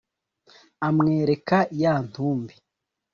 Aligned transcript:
amwereka 0.87 1.57
ya 1.81 1.93
ntumbi, 2.07 2.55